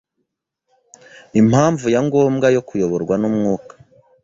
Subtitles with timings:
[1.39, 3.73] Impamvu ya ngombwa yo kuyoborwa n’ Umwuka